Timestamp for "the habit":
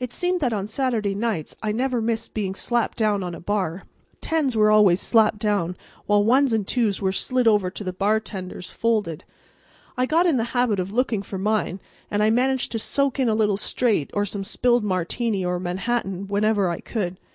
10.38-10.80